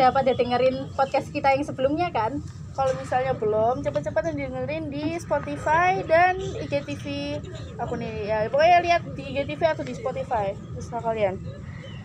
udah 0.00 0.16
pada 0.16 0.32
dengerin 0.32 0.88
podcast 0.96 1.28
kita 1.28 1.52
yang 1.52 1.60
sebelumnya 1.60 2.08
kan? 2.08 2.40
Kalau 2.72 2.96
misalnya 2.96 3.36
belum, 3.36 3.84
cepet-cepetan 3.84 4.32
dengerin 4.32 4.88
di 4.88 5.20
Spotify 5.20 6.00
dan 6.08 6.40
IGTV 6.40 7.36
aku 7.76 8.00
nih 8.00 8.32
ya. 8.32 8.48
Pokoknya 8.48 8.80
lihat 8.80 9.02
di 9.12 9.28
IGTV 9.28 9.60
atau 9.60 9.84
di 9.84 9.92
Spotify. 9.92 10.56
Terserah 10.56 11.04
kalian. 11.04 11.36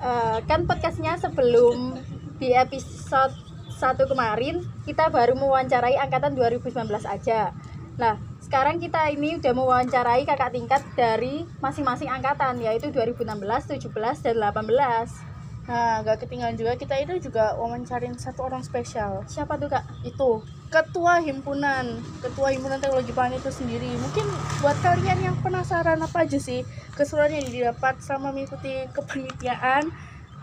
Eh, 0.03 0.37
kan 0.43 0.67
podcastnya 0.67 1.15
sebelum 1.15 1.95
di 2.35 2.51
episode 2.51 3.31
satu 3.71 4.11
kemarin 4.11 4.59
kita 4.83 5.07
baru 5.07 5.31
mewawancarai 5.39 5.95
angkatan 5.95 6.35
2019 6.35 7.07
aja. 7.07 7.55
Nah, 7.95 8.19
sekarang 8.43 8.83
kita 8.83 9.07
ini 9.07 9.39
udah 9.39 9.55
mewawancarai 9.55 10.27
kakak 10.27 10.51
tingkat 10.51 10.83
dari 10.99 11.47
masing-masing 11.63 12.11
angkatan 12.11 12.59
yaitu 12.59 12.91
2016, 12.91 13.71
17 13.71 14.19
dan 14.19 14.35
18. 14.43 15.34
Nah, 15.65 16.05
gak 16.05 16.21
ketinggalan 16.21 16.53
juga 16.53 16.77
kita 16.77 16.93
itu 17.01 17.29
juga 17.29 17.57
wawancarin 17.57 18.13
satu 18.13 18.45
orang 18.45 18.61
spesial. 18.61 19.25
Siapa 19.25 19.57
tuh 19.57 19.73
kak? 19.73 19.81
Itu 20.05 20.45
ketua 20.69 21.17
himpunan, 21.25 22.05
ketua 22.21 22.53
himpunan 22.53 22.77
teknologi 22.77 23.09
pangan 23.09 23.41
itu 23.41 23.49
sendiri. 23.49 23.89
Mungkin 23.97 24.25
buat 24.61 24.77
kalian 24.85 25.19
yang 25.25 25.35
penasaran 25.41 25.97
apa 25.97 26.25
aja 26.25 26.37
sih 26.37 26.61
keseruan 26.93 27.33
yang 27.33 27.49
didapat 27.49 27.97
selama 27.97 28.29
mengikuti 28.29 28.85
kepanitiaan 28.93 29.89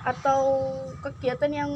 atau 0.02 0.42
kegiatan 0.98 1.52
yang 1.54 1.70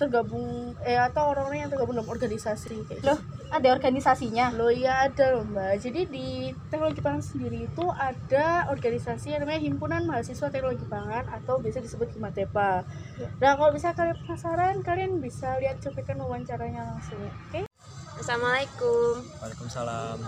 tergabung 0.00 0.72
eh 0.80 0.96
atau 0.96 1.36
orang-orang 1.36 1.68
yang 1.68 1.70
tergabung 1.70 1.92
dalam 1.92 2.08
organisasi 2.08 2.88
kayak 2.88 3.04
Loh, 3.04 3.20
ada 3.52 3.68
organisasinya. 3.76 4.56
Lo 4.56 4.72
ya 4.72 5.04
ada 5.04 5.36
loh 5.36 5.44
mbak. 5.44 5.76
Jadi 5.76 6.08
di 6.08 6.28
teknologi 6.72 7.04
pangan 7.04 7.20
sendiri 7.20 7.68
itu 7.68 7.84
ada 7.92 8.72
organisasi 8.72 9.36
yang 9.36 9.44
namanya 9.44 9.60
Himpunan 9.60 10.08
Mahasiswa 10.08 10.48
Teknologi 10.48 10.88
Pangan 10.88 11.28
atau 11.28 11.60
biasa 11.60 11.84
disebut 11.84 12.08
Himatepa. 12.16 12.88
Nah 13.36 13.52
kalau 13.60 13.70
bisa 13.76 13.92
kalian 13.92 14.16
penasaran, 14.24 14.80
kalian 14.80 15.20
bisa 15.20 15.60
lihat 15.60 15.84
cuplikan 15.84 16.16
wawancaranya 16.24 16.96
langsung. 16.96 17.20
Oke? 17.52 17.68
Assalamualaikum 18.16 19.20
Waalaikumsalam. 19.44 20.18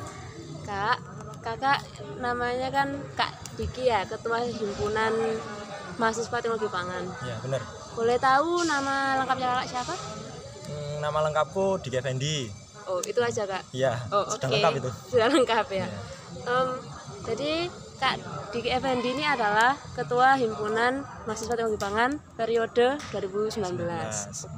Kak 0.63 0.99
Kakak 1.43 1.83
namanya 2.23 2.71
kan 2.71 2.95
Kak 3.19 3.35
Diki 3.59 3.91
ya 3.91 4.07
Ketua 4.07 4.47
Himpunan 4.47 5.11
Mahasiswa 5.99 6.39
Teknologi 6.39 6.71
Pangan 6.71 7.05
Ya 7.27 7.37
benar. 7.43 7.82
Boleh 7.93 8.17
tahu 8.17 8.65
nama 8.65 9.21
lengkapnya 9.21 9.47
kakak 9.53 9.67
siapa? 9.69 9.95
Hmm, 10.69 10.95
nama 11.05 11.19
lengkapku 11.29 11.81
Dik 11.85 12.01
Effendi. 12.01 12.49
Oh 12.89 12.99
itu 13.05 13.21
aja 13.23 13.47
kak 13.47 13.63
Iya. 13.71 13.95
Oh 14.11 14.27
sudah 14.27 14.49
oke 14.49 14.55
lengkap 14.59 14.73
itu. 14.83 14.91
Sudah 15.15 15.27
lengkap 15.31 15.67
ya 15.71 15.87
Iya. 15.87 15.89
Em, 16.49 16.69
Jadi 17.23 17.53
Kak 18.03 18.19
Diki 18.51 18.67
Effendi 18.67 19.15
ini 19.15 19.23
adalah 19.23 19.79
Ketua 19.95 20.35
Himpunan 20.35 21.07
Mahasiswa 21.23 21.55
Teknologi 21.55 21.79
Pangan 21.79 22.19
periode 22.35 22.99
2019 23.15 23.79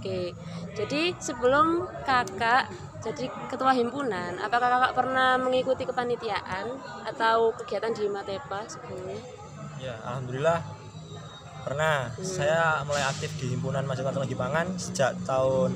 Oke 0.01 0.33
Jadi 0.73 1.13
sebelum 1.21 1.85
kakak 2.09 2.73
jadi 3.05 3.29
ketua 3.53 3.77
himpunan, 3.77 4.41
apakah 4.41 4.65
kakak 4.65 4.97
pernah 4.97 5.37
mengikuti 5.37 5.85
kepanitiaan 5.85 6.73
atau 7.05 7.53
kegiatan 7.53 7.93
di 7.93 8.09
Matepa 8.09 8.65
sebelumnya? 8.65 9.21
Ya, 9.77 9.93
alhamdulillah 10.09 10.65
pernah. 11.65 12.13
Saya 12.21 12.85
mulai 12.85 13.03
aktif 13.03 13.33
di 13.41 13.57
himpunan 13.57 13.83
mahasiswa 13.89 14.13
teknologi 14.13 14.37
pangan 14.37 14.67
sejak 14.77 15.17
tahun 15.25 15.73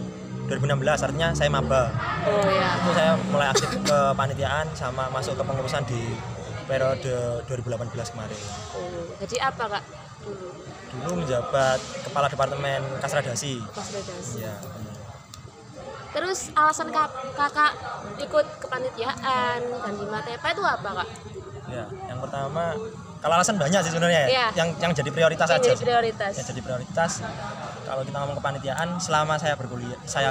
2016 0.48 1.06
artinya 1.08 1.28
saya 1.33 1.48
maba. 1.48 1.89
Oh 2.28 2.48
ya. 2.48 2.69
Itu 2.81 2.91
saya 2.92 3.12
mulai 3.33 3.48
aktif 3.48 3.69
ke 3.72 3.98
panitiaan 4.12 4.66
sama 4.77 5.09
masuk 5.09 5.36
ke 5.36 5.42
pengurusan 5.44 5.83
di 5.89 6.00
periode 6.69 7.44
2018 7.48 8.12
kemarin. 8.12 8.41
Oh, 8.77 9.16
jadi 9.25 9.36
apa 9.48 9.64
kak 9.81 9.84
dulu 10.25 10.48
Dulu 10.89 11.11
menjabat 11.25 11.78
kepala 12.05 12.26
departemen 12.28 12.81
kasradasi. 13.00 13.60
pas 13.72 13.88
redasi? 13.93 14.44
Ya. 14.44 14.56
Terus 16.09 16.49
alasan 16.56 16.88
kak, 16.88 17.12
kakak 17.37 17.72
ikut 18.16 18.47
kepanitiaan 18.65 19.60
dan 19.60 19.93
di 19.93 20.06
Matepa 20.09 20.49
itu 20.53 20.65
apa 20.65 20.91
kak? 21.05 21.09
Ya, 21.69 21.84
yang 22.09 22.19
pertama 22.25 22.72
kalau 23.19 23.34
alasan 23.34 23.56
banyak 23.56 23.81
sih 23.81 23.91
sebenarnya 23.91 24.21
ya. 24.21 24.29
Iya. 24.29 24.47
Yang 24.55 24.69
yang 24.79 24.93
jadi 24.95 25.11
prioritas 25.11 25.49
Yang 25.49 25.59
aja. 25.59 25.71
jadi 25.71 25.84
prioritas. 25.84 26.33
yang 26.34 26.47
jadi 26.47 26.61
prioritas 26.62 27.12
kalau 27.83 28.03
kita 28.03 28.17
ngomong 28.17 28.37
kepanitiaan 28.39 28.89
selama 28.99 29.34
saya 29.34 29.55
berkuliah 29.55 29.99
saya 30.05 30.31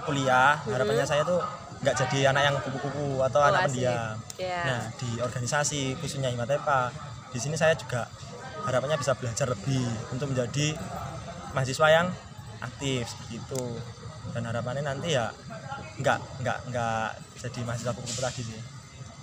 kuliah 0.00 0.58
harapannya 0.64 1.04
saya 1.04 1.22
tuh 1.22 1.38
nggak 1.80 1.94
jadi 1.96 2.28
anak 2.28 2.42
yang 2.42 2.56
kupu-kupu 2.58 3.20
atau 3.22 3.38
Oh, 3.38 3.46
anak 3.46 3.68
pendiam 3.68 4.16
Ya. 4.36 4.60
nah 4.64 4.82
di 4.94 5.16
organisasi 5.16 5.96
khususnya 5.96 6.28
Himatepa 6.28 6.92
di 7.28 7.38
sini 7.38 7.54
saya 7.54 7.72
juga 7.72 8.04
harapannya 8.60 8.96
bisa 8.96 9.12
belajar 9.14 9.48
lebih 9.48 9.80
untuk 10.10 10.28
menjadi 10.28 10.76
mahasiswa 11.52 11.88
yang 11.88 12.06
aktif 12.60 13.08
seperti 13.08 13.38
itu 13.38 13.64
dan 14.30 14.44
harapannya 14.44 14.84
nanti 14.84 15.14
ya 15.14 15.32
nggak 15.96 16.18
nggak 16.40 16.58
nggak 16.68 17.06
jadi 17.38 17.60
mahasiswa 17.62 17.92
kupu-kupu 17.92 18.20
tadi 18.20 18.42
sih 18.42 18.60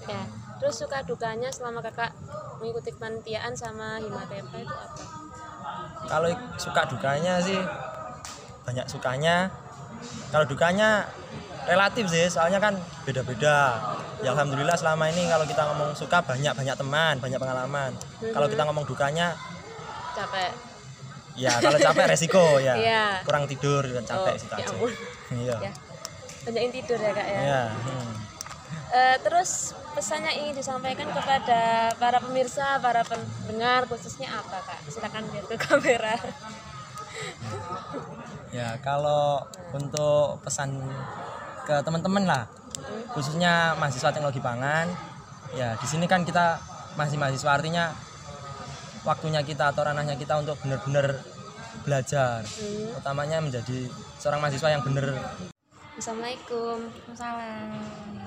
Ya. 0.08 0.24
Terus 0.58 0.76
suka 0.76 1.04
dukanya 1.04 1.52
selama 1.52 1.80
kakak 1.82 2.10
mengikuti 2.58 2.90
kepanitiaan 2.90 3.54
sama 3.54 4.02
Himatepa 4.02 4.58
itu 4.58 4.74
apa? 4.74 5.04
kalau 6.08 6.30
suka 6.56 6.88
dukanya 6.88 7.38
sih 7.38 7.60
banyak 8.64 8.88
sukanya 8.88 9.52
kalau 10.32 10.48
dukanya 10.48 11.04
relatif 11.68 12.08
sih 12.08 12.26
soalnya 12.28 12.58
kan 12.58 12.74
beda-beda 13.04 13.76
ya 14.24 14.32
alhamdulillah 14.32 14.74
selama 14.74 15.12
ini 15.12 15.28
kalau 15.28 15.44
kita 15.44 15.68
ngomong 15.68 15.92
suka 15.94 16.24
banyak 16.24 16.56
banyak 16.56 16.76
teman 16.76 17.20
banyak 17.20 17.36
pengalaman 17.36 17.92
kalau 18.32 18.48
kita 18.48 18.64
ngomong 18.64 18.88
dukanya 18.88 19.36
Capek. 20.16 20.52
ya 21.36 21.52
kalau 21.60 21.78
capek 21.78 22.06
resiko 22.16 22.58
ya 22.58 22.74
Iya. 22.74 23.06
kurang 23.22 23.46
tidur 23.46 23.84
dan 23.84 24.02
capek 24.02 24.34
Oh, 24.34 24.40
sih 24.40 24.48
ya 24.50 24.68
iya 25.36 25.56
Ya. 25.60 25.72
Banyakin 26.48 26.72
tidur 26.72 26.96
ya 26.96 27.12
kak 27.12 27.28
ya. 27.28 27.40
Iya, 27.44 27.64
hmm. 27.76 28.12
Eh, 28.88 29.18
terus 29.20 29.76
pesannya 29.92 30.32
ingin 30.32 30.56
disampaikan 30.56 31.12
kepada 31.12 31.92
para 32.00 32.24
pemirsa, 32.24 32.80
para 32.80 33.04
pendengar 33.04 33.84
khususnya 33.88 34.32
apa 34.32 34.64
kak? 34.64 34.80
Silakan 34.88 35.28
lihat 35.32 35.46
ke 35.52 35.58
kamera. 35.60 36.16
ya 38.48 38.80
kalau 38.80 39.44
untuk 39.76 40.40
pesan 40.46 40.80
ke 41.68 41.76
teman-teman 41.84 42.24
lah 42.24 42.44
khususnya 43.12 43.76
mahasiswa 43.76 44.14
teknologi 44.14 44.40
pangan 44.40 44.88
ya 45.52 45.76
di 45.76 45.88
sini 45.90 46.08
kan 46.08 46.24
kita 46.24 46.56
masih 46.96 47.20
mahasiswa 47.20 47.52
artinya 47.58 47.92
waktunya 49.04 49.44
kita 49.44 49.74
atau 49.76 49.84
ranahnya 49.84 50.16
kita 50.16 50.40
untuk 50.40 50.56
benar-benar 50.64 51.20
belajar 51.84 52.46
Hmm. 52.46 52.98
utamanya 52.98 53.44
menjadi 53.44 53.90
seorang 54.22 54.40
mahasiswa 54.40 54.70
yang 54.72 54.84
benar 54.86 55.12
Assalamualaikum. 55.98 56.94
Salam. 57.18 58.27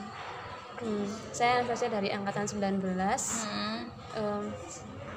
Hmm, 0.80 1.04
saya 1.28 1.60
Anastasia 1.60 1.92
dari 1.92 2.08
angkatan 2.08 2.48
19. 2.48 2.80
Hmm. 3.44 3.80
Em, 4.16 4.44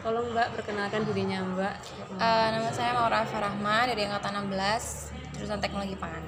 tolong 0.03 0.27
Mbak 0.35 0.59
perkenalkan 0.59 1.07
dirinya 1.07 1.39
Mbak. 1.39 1.75
Eh, 2.19 2.47
nama 2.51 2.69
saya 2.75 2.91
Maura 2.91 3.23
Farahma 3.23 3.87
dari 3.87 4.03
angkatan 4.03 4.43
16 4.43 5.15
jurusan 5.39 5.63
teknologi 5.63 5.95
pangan. 5.95 6.23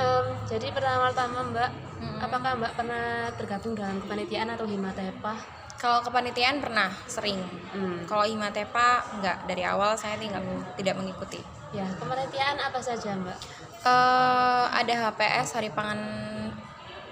Em, 0.00 0.26
jadi 0.48 0.72
pertama-tama 0.72 1.52
Mbak, 1.52 1.70
Hmm. 2.00 2.18
apakah 2.24 2.56
Mbak 2.56 2.72
pernah 2.72 3.28
tergabung 3.36 3.76
dalam 3.76 4.00
kepanitiaan 4.00 4.48
atau 4.56 4.64
himatepa? 4.64 5.36
Kalau 5.76 6.00
kepanitiaan 6.00 6.60
pernah 6.60 6.92
sering. 7.08 7.40
Hmm. 7.72 8.04
Kalau 8.04 8.28
Himatepa 8.28 9.00
enggak 9.16 9.48
dari 9.48 9.64
awal 9.64 9.96
saya 9.96 10.20
tidak 10.20 10.44
tidak 10.76 10.92
mengikuti. 10.92 11.40
Ya, 11.72 11.88
kepanitiaan 11.96 12.60
apa 12.60 12.76
saja 12.84 13.16
Mbak? 13.16 13.38
Eh, 13.80 14.64
ada 14.76 14.92
HPS 15.08 15.56
Hari 15.56 15.72
Pangan 15.72 16.00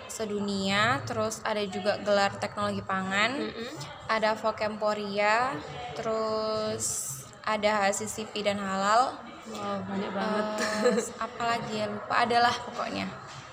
Sedunia, 0.09 1.01
terus 1.05 1.41
ada 1.45 1.61
juga 1.69 2.01
gelar 2.03 2.35
teknologi 2.41 2.83
pangan, 2.83 3.39
Mm-mm. 3.39 3.73
ada 4.09 4.35
Vokemporia, 4.35 5.55
terus 5.95 7.17
ada 7.45 7.89
hasil 7.89 8.09
CP 8.09 8.45
dan 8.45 8.61
halal. 8.61 9.17
Wow, 9.49 9.81
banyak 9.89 10.13
banget. 10.13 10.45
Terus 10.61 11.09
apalagi 11.17 11.81
ya 11.81 11.87
lupa 11.89 12.29
adalah 12.29 12.53
pokoknya. 12.53 13.09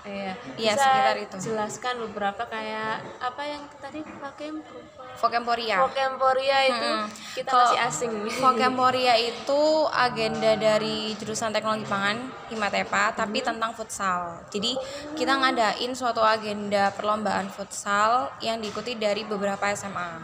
Iya, 0.06 0.32
Iya, 0.54 0.72
sekitar 0.78 1.16
itu. 1.18 1.36
Jelaskan 1.50 1.94
beberapa 2.06 2.42
kayak 2.46 3.02
apa 3.18 3.42
yang 3.42 3.62
tadi 3.82 4.06
pakai 4.06 4.54
Vokemporia. 5.16 5.80
Vokemporia 5.80 6.58
itu 6.68 6.88
Mm-mm. 6.92 7.08
kita 7.34 7.48
Kalau 7.50 7.72
masih 7.72 7.80
asing. 7.88 8.12
Vokemporia 8.38 9.14
itu 9.18 9.62
agenda 9.90 10.52
dari 10.54 11.16
jurusan 11.18 11.50
teknologi 11.50 11.88
pangan 11.88 12.20
Himatepa 12.52 13.16
tapi 13.16 13.40
tentang 13.42 13.72
futsal. 13.72 14.44
Jadi 14.52 14.76
kita 15.16 15.40
ngadain 15.40 15.92
suatu 15.96 16.20
agenda 16.22 16.92
perlombaan 16.94 17.48
futsal 17.50 18.30
yang 18.44 18.60
diikuti 18.60 18.94
dari 18.94 19.24
beberapa 19.26 19.72
SMA. 19.72 20.20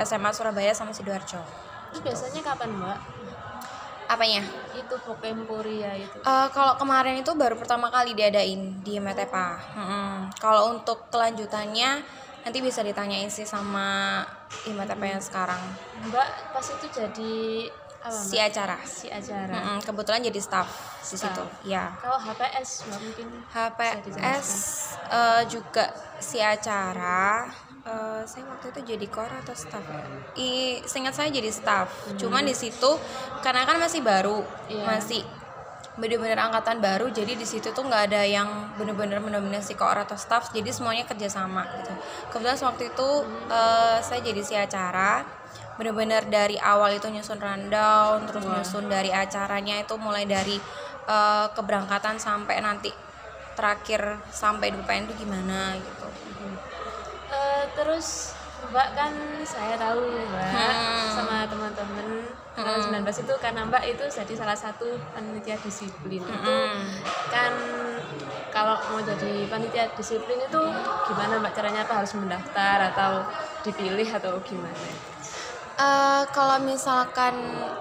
SMA 0.00 0.30
Surabaya 0.30 0.72
sama 0.72 0.94
Sidoarjo. 0.94 1.42
Itu 1.90 1.98
biasanya 2.06 2.40
kapan 2.46 2.70
Mbak? 2.70 2.98
Apanya? 4.10 4.42
Itu 4.90 4.98
Vokemporia 5.00 5.94
itu. 5.94 6.18
Eh, 6.18 6.48
kalau 6.50 6.74
kemarin 6.74 7.14
itu 7.16 7.30
baru 7.32 7.54
pertama 7.54 7.86
kali 7.88 8.10
diadain 8.12 8.82
di 8.82 8.98
Himatepa. 8.98 9.54
Mm-mm. 9.78 10.34
Kalau 10.34 10.74
untuk 10.74 11.06
kelanjutannya 11.08 12.02
nanti 12.40 12.58
bisa 12.58 12.82
ditanyain 12.82 13.30
sih 13.30 13.46
sama 13.46 14.26
Himatepa 14.66 15.06
yang 15.06 15.22
sekarang. 15.22 15.62
Mbak 16.02 16.28
pas 16.50 16.66
itu 16.66 16.86
jadi 16.90 17.34
Apa, 18.00 18.16
si 18.16 18.34
acara 18.34 18.80
Si 18.80 19.06
acara. 19.06 19.52
Mm-mm, 19.52 19.78
kebetulan 19.84 20.24
jadi 20.24 20.40
staff 20.40 20.66
di 21.00 21.14
Staff. 21.14 21.36
situ 21.36 21.44
ya 21.68 21.92
Kalau 22.00 22.16
HPS 22.18 22.88
mungkin 22.90 23.28
HPS 23.46 24.48
eh, 25.06 25.42
juga 25.46 25.84
si 26.18 26.40
acara 26.40 27.44
eh, 27.84 28.22
saya 28.28 28.44
waktu 28.48 28.66
itu 28.72 28.80
jadi 28.96 29.06
core 29.08 29.34
atau 29.40 29.54
staff 29.56 29.84
ya? 29.84 30.04
I, 30.36 30.80
seingat 30.84 31.14
saya 31.16 31.28
jadi 31.32 31.48
staff. 31.48 31.88
Cuman 32.16 32.44
di 32.44 32.54
situ 32.56 32.90
karena 33.40 33.64
kan 33.64 33.80
masih 33.80 34.04
baru, 34.04 34.44
Iya. 34.68 34.84
masih 34.84 35.22
bener-bener 36.00 36.38
angkatan 36.38 36.80
baru, 36.80 37.12
jadi 37.12 37.36
di 37.36 37.44
situ 37.44 37.76
tuh 37.76 37.84
nggak 37.84 38.08
ada 38.08 38.22
yang 38.24 38.72
bener-bener 38.80 39.20
mendominasi 39.20 39.76
core 39.76 40.00
atau 40.06 40.16
staff, 40.16 40.48
jadi 40.54 40.70
semuanya 40.72 41.04
kerjasama 41.04 41.66
gitu. 41.76 41.92
Kebetulan 42.32 42.56
waktu 42.56 42.82
itu 42.88 43.08
eh, 43.52 43.98
saya 44.00 44.20
jadi 44.24 44.40
si 44.40 44.54
acara, 44.56 45.24
bener-bener 45.76 46.24
dari 46.28 46.56
awal 46.56 46.96
itu 46.96 47.08
nyusun 47.08 47.40
rundown, 47.40 48.24
terus 48.28 48.44
nyusun 48.44 48.88
dari 48.88 49.12
acaranya 49.12 49.80
itu 49.82 49.94
mulai 50.00 50.24
dari 50.24 50.56
eh, 51.08 51.46
keberangkatan 51.52 52.16
sampai 52.16 52.60
nanti 52.64 52.88
terakhir 53.58 54.24
sampai 54.32 54.72
di 54.72 54.80
itu 54.80 55.12
gimana 55.20 55.76
gitu. 55.76 56.29
Terus 57.80 58.36
Mbak 58.60 58.88
kan 58.92 59.12
saya 59.40 59.72
tahu 59.74 60.04
Mbak 60.04 60.46
Hmm. 60.52 61.08
sama 61.10 61.48
teman-teman 61.48 62.06
tanggal 62.52 62.76
19 62.76 63.24
itu 63.24 63.34
karena 63.40 63.64
Mbak 63.64 63.84
itu 63.88 64.04
jadi 64.04 64.32
salah 64.36 64.52
satu 64.54 64.84
panitia 65.10 65.56
disiplin 65.56 66.20
itu 66.20 66.28
Hmm. 66.44 66.84
kan 67.32 67.52
kalau 68.52 68.76
mau 68.84 69.00
jadi 69.00 69.48
panitia 69.48 69.88
disiplin 69.96 70.36
itu 70.38 70.60
gimana 71.08 71.40
Mbak 71.40 71.56
caranya 71.56 71.80
apa 71.82 72.04
harus 72.04 72.12
mendaftar 72.12 72.92
atau 72.92 73.24
dipilih 73.64 74.06
atau 74.06 74.36
gimana? 74.44 74.76
Eh, 75.80 76.22
kalau 76.30 76.60
misalkan 76.60 77.32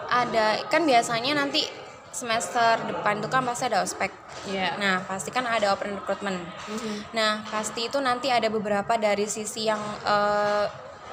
ada 0.08 0.64
kan 0.66 0.88
biasanya 0.88 1.36
nanti 1.36 1.68
semester 2.10 2.80
depan 2.88 3.20
itu 3.20 3.28
kan 3.28 3.44
pasti 3.44 3.68
ada 3.68 3.84
ospek. 3.84 4.16
Iya. 4.48 4.80
Nah, 4.80 5.04
pasti 5.04 5.34
kan 5.34 5.44
ada 5.44 5.76
open 5.76 6.00
recruitment. 6.00 6.40
Nah, 7.12 7.44
pasti 7.52 7.92
itu 7.92 8.00
nanti 8.00 8.32
ada 8.32 8.48
beberapa 8.48 8.96
dari 8.96 9.28
sisi 9.28 9.68
yang 9.68 9.82
eh, 10.08 10.66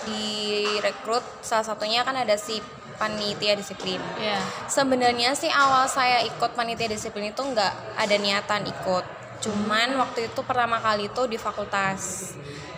direkrut. 0.06 1.25
Salah 1.43 1.67
satunya 1.67 2.06
kan 2.06 2.14
ada 2.14 2.38
si 2.38 2.62
panitia 2.96 3.56
disiplin. 3.58 4.00
Iya. 4.20 4.40
Sebenarnya 4.70 5.34
sih 5.37 5.50
awal 5.52 5.88
saya 5.88 6.25
ikut 6.25 6.56
panitia 6.56 6.88
disiplin 6.88 7.32
itu 7.32 7.43
nggak 7.43 7.99
ada 7.99 8.17
niatan 8.17 8.62
ikut. 8.69 9.05
Cuman 9.43 9.96
waktu 10.00 10.32
itu 10.32 10.40
pertama 10.46 10.81
kali 10.81 11.08
itu 11.08 11.22
di 11.29 11.37
fakultas. 11.37 12.32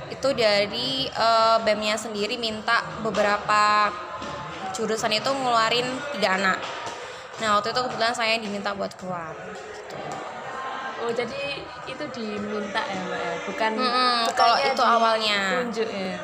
Itu 0.08 0.32
dari 0.32 1.06
eh, 1.06 1.56
BEM-nya 1.62 2.00
sendiri 2.00 2.40
minta 2.40 2.82
beberapa 3.04 3.92
jurusan 4.74 5.10
itu 5.10 5.30
ngeluarin 5.30 5.86
tiga 6.14 6.38
anak. 6.38 6.58
Nah, 7.38 7.58
waktu 7.58 7.70
itu 7.70 7.80
kebetulan 7.86 8.14
saya 8.14 8.34
diminta 8.38 8.74
buat 8.74 8.90
keluar. 8.98 9.30
Gitu. 9.30 10.17
Oh 11.04 11.10
jadi 11.14 11.62
itu 11.86 12.04
diminta 12.10 12.82
ya 12.82 13.00
Mbak 13.06 13.20
ya, 13.20 13.34
bukan 13.46 13.70
bukannya 13.78 14.34
kalau 14.34 14.56
itu 14.58 14.82
awalnya. 14.82 15.40
Tunjuk 15.62 15.88
ya. 15.88 16.16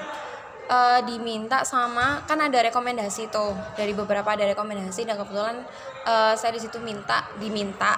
Eh, 0.65 1.01
diminta 1.05 1.61
sama 1.61 2.25
kan 2.25 2.41
ada 2.41 2.57
rekomendasi 2.65 3.29
tuh 3.29 3.53
dari 3.77 3.93
beberapa 3.93 4.33
ada 4.33 4.49
rekomendasi 4.49 5.05
dan 5.05 5.21
kebetulan 5.21 5.61
eh, 6.09 6.33
saya 6.41 6.57
di 6.57 6.61
situ 6.65 6.81
minta 6.81 7.21
diminta 7.37 7.93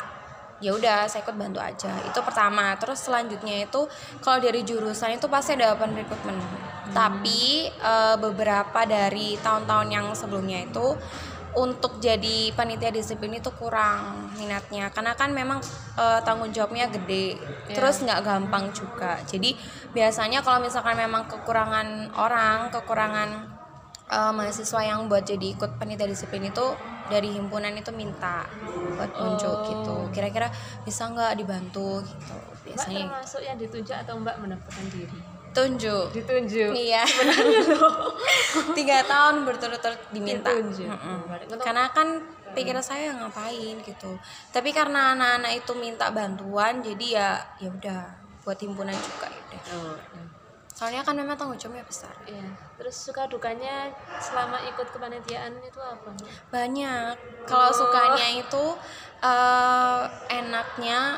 ya 0.58 0.74
udah 0.74 1.06
saya 1.06 1.22
ikut 1.22 1.36
bantu 1.38 1.62
aja. 1.62 1.94
Itu 2.02 2.26
pertama. 2.26 2.74
Terus 2.74 3.06
selanjutnya 3.06 3.70
itu 3.70 3.86
kalau 4.18 4.42
dari 4.42 4.66
jurusan 4.66 5.14
itu 5.14 5.30
pasti 5.30 5.54
ada 5.54 5.78
open 5.78 5.94
recruitment. 5.94 6.42
Tapi 6.90 7.70
eh, 7.70 8.16
beberapa 8.18 8.82
dari 8.82 9.38
tahun-tahun 9.38 9.88
yang 9.88 10.06
sebelumnya 10.18 10.66
itu 10.66 10.98
untuk 11.56 11.98
jadi 11.98 12.52
panitia 12.52 12.92
disiplin 12.92 13.32
itu 13.40 13.48
kurang 13.56 14.28
minatnya. 14.36 14.92
Karena 14.92 15.16
kan 15.16 15.32
memang 15.32 15.58
eh, 15.96 16.20
tanggung 16.22 16.52
jawabnya 16.52 16.92
gede. 16.92 17.40
Terus 17.72 18.04
nggak 18.04 18.20
gampang 18.22 18.70
juga. 18.76 19.16
Jadi 19.24 19.56
biasanya 19.96 20.44
kalau 20.44 20.60
misalkan 20.60 21.00
memang 21.00 21.24
kekurangan 21.26 22.12
orang 22.14 22.68
kekurangan 22.68 23.28
eh, 24.12 24.32
mahasiswa 24.36 24.80
yang 24.84 25.08
buat 25.08 25.24
jadi 25.24 25.56
ikut 25.56 25.80
panitia 25.80 26.04
disiplin 26.04 26.52
itu 26.52 26.76
dari 27.06 27.30
himpunan 27.30 27.70
itu 27.78 27.94
minta 27.94 28.44
buat 28.98 29.10
muncul 29.16 29.64
gitu. 29.64 29.96
Kira-kira 30.12 30.52
bisa 30.84 31.08
nggak 31.08 31.38
dibantu 31.38 32.02
gitu 32.02 32.36
Mbak 32.66 32.82
biasanya 32.82 33.06
termasuk 33.06 33.42
yang 33.46 33.56
ditunjuk 33.56 33.96
atau 33.96 34.14
Mbak 34.18 34.36
mendaftarkan 34.42 34.86
diri? 34.90 35.35
Tunjuk 35.56 36.12
Ditunjuk. 36.12 36.70
Iya. 36.70 37.00
Tiga 38.76 39.00
tahun 39.02 39.42
berturut-turut 39.42 40.00
diminta. 40.10 40.52
Ditunjuk. 40.52 40.84
Mm-mm. 40.86 41.18
Berarti- 41.26 41.64
Karena 41.64 41.84
kan 41.90 42.08
pikiran 42.52 42.80
saya 42.80 43.12
ngapain 43.12 43.76
gitu. 43.80 44.16
Tapi 44.50 44.70
karena 44.70 45.12
anak-anak 45.12 45.52
itu 45.56 45.72
minta 45.74 46.08
bantuan, 46.10 46.80
jadi 46.80 47.06
ya 47.06 47.30
ya 47.58 47.68
udah 47.70 48.00
buat 48.42 48.56
himpunan 48.56 48.92
juga 48.92 49.26
ya 49.26 49.40
udah. 49.42 49.62
Oh, 49.74 49.96
Soalnya 50.76 51.00
kan 51.00 51.16
memang 51.16 51.32
tanggung 51.34 51.56
jawabnya 51.56 51.80
besar. 51.82 52.12
iya. 52.28 52.44
Terus 52.76 52.92
suka 52.92 53.24
dukanya 53.24 53.88
selama 54.20 54.60
ikut 54.62 54.92
kepanitiaan 54.92 55.56
itu 55.58 55.80
apa? 55.80 56.12
Banyak. 56.52 57.16
Kalau 57.48 57.72
sukanya 57.72 58.26
itu 58.36 58.64
eh, 59.18 60.02
enaknya 60.30 61.16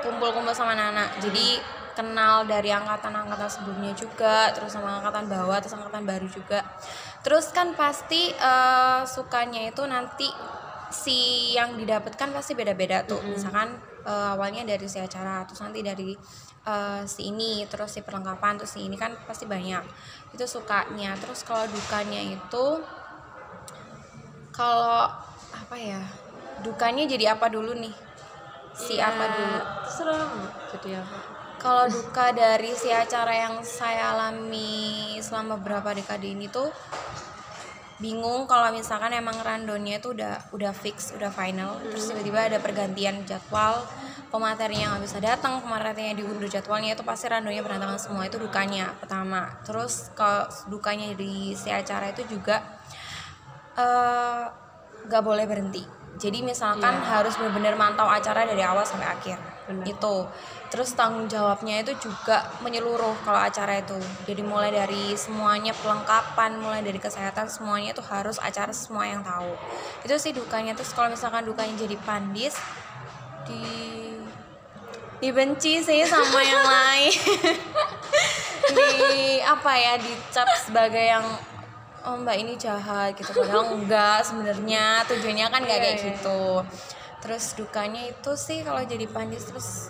kumpul-kumpul 0.00 0.54
sama 0.54 0.78
anak-anak. 0.78 1.18
Jadi 1.18 1.58
kenal 1.94 2.44
dari 2.44 2.74
angkatan-angkatan 2.74 3.48
sebelumnya 3.50 3.94
juga, 3.94 4.50
terus 4.52 4.74
sama 4.74 5.00
angkatan 5.00 5.30
bawah, 5.30 5.58
terus 5.62 5.74
angkatan 5.78 6.04
baru 6.04 6.26
juga. 6.28 6.60
Terus 7.22 7.54
kan 7.54 7.72
pasti 7.78 8.34
eh, 8.34 9.02
sukanya 9.06 9.64
itu 9.70 9.82
nanti 9.86 10.28
si 10.90 11.50
yang 11.54 11.74
didapatkan 11.78 12.30
pasti 12.34 12.52
beda-beda 12.54 13.06
tuh. 13.06 13.22
Misalkan 13.24 13.78
eh, 14.04 14.28
awalnya 14.34 14.66
dari 14.66 14.86
si 14.90 15.00
acara, 15.00 15.46
terus 15.46 15.62
nanti 15.62 15.80
dari 15.80 16.12
eh, 16.66 17.02
si 17.06 17.30
ini, 17.30 17.64
terus 17.70 17.94
si 17.94 18.04
perlengkapan, 18.04 18.58
terus 18.60 18.74
si 18.74 18.84
ini 18.84 18.98
kan 18.98 19.14
pasti 19.24 19.46
banyak. 19.46 19.82
Itu 20.34 20.44
sukanya. 20.44 21.16
Terus 21.16 21.46
kalau 21.46 21.64
dukanya 21.70 22.20
itu 22.20 22.66
kalau 24.54 25.10
apa 25.50 25.74
ya 25.74 25.98
dukanya 26.62 27.10
jadi 27.10 27.34
apa 27.34 27.50
dulu 27.50 27.74
nih 27.74 27.94
si 28.74 28.98
Iya, 28.98 29.10
apa 29.10 29.24
dulu 29.34 29.56
Mbak. 30.34 30.52
Jadi 30.74 30.90
apa? 30.98 31.33
Kalau 31.64 31.88
duka 31.88 32.28
dari 32.36 32.76
si 32.76 32.92
acara 32.92 33.32
yang 33.32 33.64
saya 33.64 34.12
alami 34.12 35.16
selama 35.24 35.56
beberapa 35.56 35.96
dekade 35.96 36.36
ini 36.36 36.44
tuh 36.52 36.68
bingung 37.96 38.44
kalau 38.44 38.68
misalkan 38.68 39.16
emang 39.16 39.32
randonnya 39.40 39.96
itu 39.96 40.12
udah 40.12 40.52
udah 40.52 40.76
fix 40.76 41.16
udah 41.16 41.32
final 41.32 41.80
terus 41.80 42.12
tiba-tiba 42.12 42.52
ada 42.52 42.58
pergantian 42.60 43.24
jadwal 43.24 43.80
pematerinya 44.28 44.92
nggak 44.92 45.08
bisa 45.08 45.18
datang 45.24 45.64
pematerinya 45.64 46.12
diundur 46.12 46.52
jadwalnya 46.52 46.92
itu 46.92 47.00
pasti 47.00 47.32
randonnya 47.32 47.64
berantakan 47.64 47.96
semua 47.96 48.26
itu 48.26 48.34
dukanya 48.34 48.90
pertama. 48.98 49.62
Terus 49.62 50.10
kalau 50.18 50.50
dukanya 50.66 51.14
di 51.14 51.54
si 51.54 51.70
acara 51.70 52.10
itu 52.10 52.26
juga 52.26 52.58
eh, 53.78 54.42
nggak 55.06 55.22
boleh 55.22 55.46
berhenti. 55.46 55.86
Jadi 56.18 56.42
misalkan 56.42 56.98
harus 57.06 57.38
benar-benar 57.38 57.78
mantau 57.78 58.10
acara 58.10 58.42
dari 58.42 58.66
awal 58.66 58.82
sampai 58.82 59.06
akhir 59.06 59.53
itu. 59.84 60.16
Terus 60.68 60.92
tanggung 60.92 61.30
jawabnya 61.30 61.80
itu 61.80 61.96
juga 62.02 62.44
menyeluruh 62.60 63.16
kalau 63.24 63.40
acara 63.40 63.80
itu. 63.80 63.96
Jadi 64.28 64.42
mulai 64.44 64.74
dari 64.74 65.16
semuanya 65.16 65.72
pelengkapan 65.72 66.60
mulai 66.60 66.84
dari 66.84 67.00
kesehatan 67.00 67.48
semuanya 67.48 67.96
itu 67.96 68.04
harus 68.04 68.36
acara 68.42 68.74
semua 68.74 69.08
yang 69.08 69.24
tahu. 69.24 69.56
Itu 70.04 70.14
sih 70.20 70.36
dukanya. 70.36 70.76
Terus 70.76 70.92
kalau 70.92 71.08
misalkan 71.08 71.48
dukanya 71.48 71.74
jadi 71.78 71.96
pandis 72.04 72.58
di 73.48 73.64
dibenci 75.22 75.80
sih 75.80 76.04
sama 76.04 76.40
yang 76.44 76.64
lain. 76.76 77.14
Di 78.74 79.40
apa 79.40 79.72
ya 79.76 79.94
dicap 79.96 80.48
sebagai 80.60 81.00
yang 81.00 81.24
oh 82.04 82.20
mbak 82.20 82.36
ini 82.36 82.52
jahat 82.60 83.16
gitu. 83.16 83.32
Padahal 83.32 83.80
enggak 83.80 84.20
sebenarnya. 84.26 85.08
Tujuannya 85.08 85.46
kan 85.48 85.60
nggak 85.64 85.80
kayak 85.80 85.98
gitu 86.02 86.60
terus 87.24 87.56
dukanya 87.56 88.04
itu 88.04 88.30
sih 88.36 88.60
kalau 88.60 88.84
jadi 88.84 89.08
pandis 89.08 89.48
terus 89.48 89.88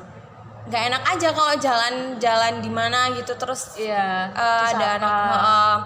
nggak 0.65 0.83
enak 0.87 1.03
aja 1.05 1.29
kalau 1.31 1.55
jalan-jalan 1.59 2.55
di 2.59 2.71
mana 2.71 3.11
gitu. 3.13 3.35
Terus 3.35 3.75
Iya. 3.77 4.31
eh, 4.31 4.63
ada 4.71 4.87
anak 4.97 5.13
eh, 5.37 5.77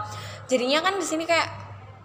jadinya 0.47 0.79
kan 0.81 0.95
di 0.95 1.03
sini 1.03 1.25
kayak 1.25 1.49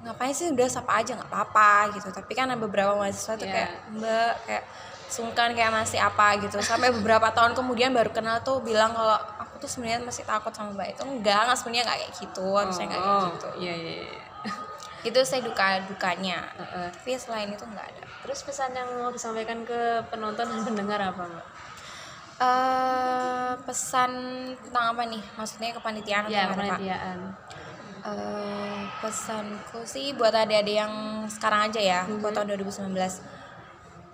ngapain 0.01 0.31
sih? 0.31 0.49
Udah 0.49 0.65
sapa 0.65 0.97
aja 0.97 1.13
nggak 1.13 1.27
apa-apa 1.27 1.93
gitu. 1.93 2.09
Tapi 2.09 2.31
kan 2.31 2.47
ada 2.47 2.57
beberapa 2.57 2.95
mahasiswa 2.95 3.35
tuh 3.35 3.45
Iya. 3.45 3.53
kayak 3.53 3.71
mbak 3.93 4.33
kayak 4.47 4.63
sungkan 5.05 5.53
kayak 5.53 5.69
masih 5.69 5.99
apa? 5.99 6.39
gitu. 6.39 6.57
Sampai 6.59 6.89
beberapa 6.89 7.29
tahun 7.29 7.53
kemudian 7.53 7.93
baru 7.93 8.09
kenal 8.09 8.41
tuh 8.41 8.57
bilang 8.59 8.95
kalau 8.95 9.13
aku 9.37 9.61
tuh 9.61 9.69
sebenarnya 9.69 10.01
masih 10.01 10.25
takut 10.25 10.49
sama 10.49 10.73
mbak 10.73 10.97
itu. 10.97 11.01
Enggak 11.03 11.45
nggak 11.45 11.57
sebenarnya 11.59 11.83
nggak 11.85 11.99
kayak 11.99 12.13
gitu 12.17 12.45
harusnya 12.49 12.85
nggak 12.89 13.01
kayak 13.01 13.13
Oh, 13.13 13.27
gitu. 13.29 13.49
Iya, 13.61 13.73
iya, 13.75 13.93
iya. 14.01 14.17
Itu 15.03 15.19
saya 15.21 15.41
duka 15.41 15.83
dukanya 15.85 16.47
Heeh. 16.55 16.87
tapi 16.89 17.11
selain 17.13 17.49
itu 17.49 17.63
nggak 17.63 17.87
ada 17.87 18.03
Terus 18.23 18.39
pesan 18.41 18.71
yang 18.71 18.87
mau 18.95 19.11
disampaikan 19.11 19.61
ke 19.61 19.79
penonton 20.07 20.47
dan 20.47 20.61
pendengar 20.63 20.99
apa, 21.01 21.23
Mbak? 21.23 21.45
eh 22.35 23.51
pesan 23.61 24.11
tentang 24.57 24.85
apa 24.91 25.03
nih 25.05 25.23
maksudnya 25.33 25.69
kepanitiaan 25.71 26.23
atau 26.25 26.33
Ya, 26.33 26.43
apa, 26.45 26.53
Pak? 26.53 26.57
kepanitiaan. 26.57 27.17
Eh, 28.03 28.79
pesanku 28.99 29.79
sih 29.83 30.11
buat 30.11 30.31
adik-adik 30.33 30.75
yang 30.77 30.93
sekarang 31.25 31.67
aja 31.67 31.79
ya, 31.79 31.99
buat 32.17 32.31
tahun 32.31 32.51
2019 32.53 33.23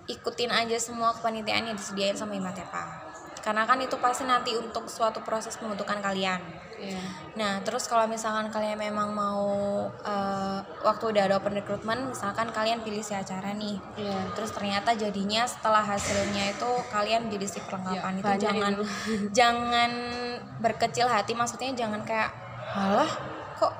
ikutin 0.06 0.50
aja 0.50 0.74
semua 0.76 1.10
kepanitiaan 1.12 1.64
yang 1.64 1.74
disediain 1.74 2.14
sama 2.14 2.34
Himatepa. 2.34 3.09
Karena 3.40 3.64
kan 3.64 3.80
itu 3.80 3.96
pasti 3.96 4.28
nanti 4.28 4.52
untuk 4.56 4.86
suatu 4.86 5.24
proses 5.24 5.56
pembentukan 5.56 6.00
kalian. 6.00 6.40
Iya. 6.80 7.00
Nah, 7.36 7.52
terus 7.60 7.84
kalau 7.84 8.08
misalkan 8.08 8.48
kalian 8.48 8.80
memang 8.80 9.12
mau 9.12 9.44
eh, 10.00 10.58
waktu 10.80 11.04
udah 11.12 11.22
ada 11.28 11.36
open 11.36 11.52
recruitment, 11.56 12.16
misalkan 12.16 12.48
kalian 12.52 12.80
pilih 12.80 13.04
si 13.04 13.12
acara 13.12 13.52
nih. 13.52 13.76
Iya. 14.00 14.32
Terus 14.32 14.52
ternyata 14.52 14.96
jadinya 14.96 15.44
setelah 15.44 15.84
hasilnya 15.84 16.56
itu 16.56 16.70
kalian 16.88 17.28
jadi 17.28 17.46
si 17.48 17.60
perlengkapan 17.64 18.12
Ya, 18.16 18.20
itu 18.20 18.32
jangan 18.48 18.72
itu. 18.72 18.84
jangan 19.38 19.90
berkecil 20.60 21.06
hati 21.08 21.32
maksudnya 21.32 21.72
jangan 21.72 22.04
kayak 22.04 22.30
halah 22.70 23.08
kok 23.56 23.72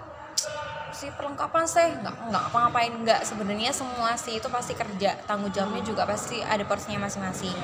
si 0.91 1.07
perlengkapan 1.15 1.65
sih 1.65 1.89
nggak 2.03 2.15
nggak 2.33 2.45
apa-ngapain 2.51 2.93
nggak 3.05 3.21
sebenarnya 3.23 3.71
semua 3.71 4.17
sih 4.19 4.37
itu 4.43 4.49
pasti 4.51 4.75
kerja 4.75 5.15
tanggung 5.25 5.53
jawabnya 5.55 5.85
juga 5.87 6.03
pasti 6.05 6.43
ada 6.43 6.65
porsinya 6.67 7.07
masing-masing 7.07 7.55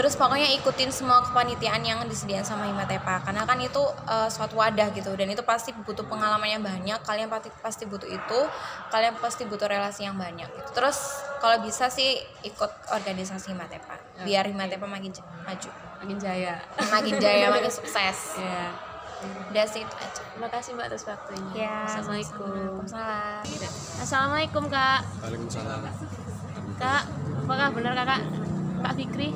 terus 0.00 0.16
pokoknya 0.16 0.48
ikutin 0.56 0.88
semua 0.88 1.20
kepanitiaan 1.20 1.84
yang 1.84 2.00
disediakan 2.08 2.40
sama 2.40 2.64
Himatepa 2.64 3.20
karena 3.20 3.44
kan 3.44 3.60
itu 3.60 3.84
eh, 4.08 4.28
suatu 4.32 4.56
wadah 4.56 4.88
gitu 4.96 5.12
dan 5.12 5.28
itu 5.28 5.44
pasti 5.44 5.76
butuh 5.76 6.08
pengalaman 6.08 6.48
yang 6.48 6.64
banyak 6.64 6.96
kalian 7.04 7.28
pasti 7.28 7.52
pasti 7.60 7.84
butuh 7.84 8.08
itu 8.08 8.38
kalian 8.88 9.12
pasti 9.20 9.44
butuh 9.44 9.68
relasi 9.68 10.08
yang 10.08 10.16
banyak 10.16 10.48
gitu. 10.48 10.68
terus 10.72 10.96
kalau 11.36 11.60
bisa 11.60 11.92
sih 11.92 12.16
ikut 12.40 12.72
organisasi 12.88 13.52
Himatepa 13.52 14.00
biar 14.24 14.48
Himatepa 14.48 14.88
makin 14.88 15.12
maju 15.44 15.68
Makin 16.00 16.16
jaya. 16.16 16.56
makin 16.80 17.20
jaya 17.20 17.46
makin 17.54 17.68
sukses 17.68 18.40
Iya. 18.40 18.72
udah 19.52 19.66
sih 19.68 19.84
itu 19.84 19.94
aja 20.00 20.20
Terima 20.32 20.48
kasih 20.48 20.72
Mbak 20.72 20.86
atas 20.88 21.04
waktunya. 21.04 21.68
ya 21.68 21.84
Assalamualaikum. 21.84 22.48
Waalaikumsalam. 22.48 23.44
Assalamualaikum 24.00 24.64
Kak. 24.72 25.00
Waalaikumsalam. 25.20 25.80
Kak, 26.80 27.02
apakah 27.44 27.68
benar 27.76 27.92
Kakak 27.92 28.20
Kak 28.80 28.92
Fikri? 28.96 29.28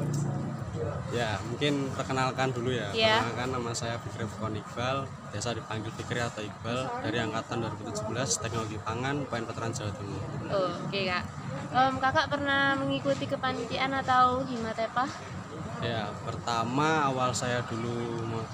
Ya, 1.13 1.37
mungkin 1.45 1.93
perkenalkan 1.93 2.49
dulu 2.51 2.73
ya. 2.73 2.89
Iya. 2.91 3.21
Perkenalkan 3.21 3.49
nama 3.53 3.71
saya 3.73 4.01
Fikri 4.01 4.25
Fukon 4.25 4.57
Iqbal, 4.57 5.05
biasa 5.31 5.53
dipanggil 5.53 5.93
Fikri 5.93 6.17
atau 6.19 6.41
Iqbal 6.41 6.79
dari 7.03 7.19
angkatan 7.21 7.61
2017 7.61 8.09
Teknologi 8.41 8.79
Pangan, 8.81 9.29
Poin 9.29 9.45
Veteran 9.45 9.71
Jawa 9.71 9.93
Timur. 9.93 10.23
Oh, 10.49 10.71
oke 10.81 11.01
Kak. 11.05 11.25
Em, 11.71 11.95
kakak 11.99 12.27
pernah 12.31 12.73
mengikuti 12.75 13.27
kepanitiaan 13.27 13.93
atau 13.95 14.41
Himatepa? 14.43 15.05
Ya, 15.83 16.09
pertama 16.25 17.05
awal 17.05 17.37
saya 17.37 17.61
dulu 17.63 17.93
ma- 18.25 18.49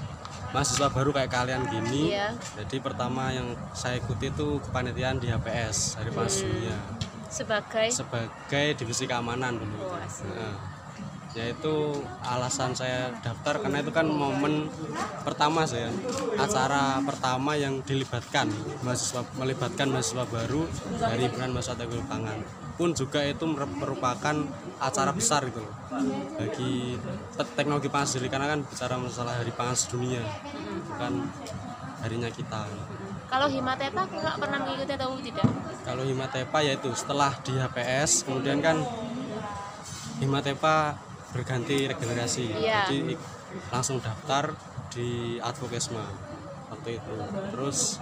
mahasiswa 0.50 0.90
baru 0.90 1.14
kayak 1.14 1.30
kalian 1.30 1.62
gini. 1.64 2.10
Iya. 2.10 2.34
Jadi 2.58 2.82
pertama 2.82 3.30
yang 3.30 3.54
saya 3.70 3.96
ikuti 3.96 4.28
itu 4.28 4.58
kepanitiaan 4.60 5.22
di 5.22 5.30
HPS 5.30 6.00
dari 6.02 6.10
Pasuya 6.10 6.74
Sebagai 7.30 7.86
sebagai 7.88 8.74
divisi 8.74 9.06
keamanan 9.06 9.54
dulu. 9.54 9.86
Oh. 9.86 9.94
Nah, 9.94 10.79
yaitu 11.30 11.94
alasan 12.26 12.74
saya 12.74 13.14
daftar 13.22 13.62
karena 13.62 13.86
itu 13.86 13.94
kan 13.94 14.02
momen 14.02 14.66
pertama 15.22 15.62
saya 15.62 15.86
acara 16.34 16.98
pertama 17.06 17.54
yang 17.54 17.78
dilibatkan 17.86 18.50
mahasiswa 18.82 19.22
melibatkan 19.38 19.94
mahasiswa 19.94 20.26
baru 20.26 20.66
dari 20.98 21.30
himpunan 21.30 21.54
mahasiswa 21.54 21.78
teknologi 21.78 22.08
pangan 22.10 22.38
pun 22.74 22.90
juga 22.96 23.22
itu 23.22 23.44
mer- 23.46 23.70
merupakan 23.78 24.36
acara 24.82 25.10
besar 25.14 25.46
gitu 25.46 25.62
loh 25.62 25.74
bagi 26.34 26.98
te- 27.38 27.52
teknologi 27.54 27.86
pangan 27.86 28.08
sendiri 28.10 28.28
karena 28.32 28.50
kan 28.50 28.60
bicara 28.66 28.98
masalah 28.98 29.38
hari 29.38 29.52
pangan 29.54 29.76
sedunia 29.78 30.24
bukan 30.90 31.30
harinya 32.00 32.32
kita. 32.32 32.64
Kalau 33.28 33.46
Himatepa 33.46 34.08
kakak 34.08 34.36
pernah 34.40 34.58
mengikuti 34.64 34.92
atau 34.96 35.14
tidak? 35.20 35.46
kalau 35.84 36.02
Himatepa 36.02 36.58
yaitu 36.64 36.90
setelah 36.96 37.30
di 37.44 37.54
HPS 37.54 38.24
kemudian 38.24 38.58
kan 38.64 38.80
Himatepa 40.20 40.96
berganti 41.30 41.86
regenerasi. 41.86 42.46
Iya. 42.50 42.86
jadi 42.86 43.14
langsung 43.74 43.98
daftar 43.98 44.54
di 44.90 45.38
Advokesma 45.42 46.06
waktu 46.70 47.02
itu. 47.02 47.16
Terus 47.50 47.98